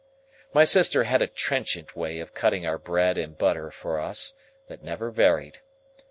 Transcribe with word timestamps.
My 0.51 0.65
sister 0.65 1.03
had 1.03 1.21
a 1.21 1.27
trenchant 1.27 1.95
way 1.95 2.19
of 2.21 2.33
cutting 2.33 2.65
our 2.65 2.79
bread 2.79 3.19
and 3.19 3.37
butter 3.37 3.69
for 3.69 3.99
us, 3.99 4.33
that 4.67 4.81
never 4.83 5.11
varied. 5.11 5.59